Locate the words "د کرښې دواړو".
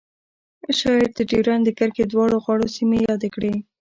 1.65-2.35